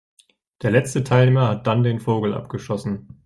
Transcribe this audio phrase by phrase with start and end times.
[0.63, 3.07] Der letzte Teilnehmer hat dann den Vogel abgeschossen.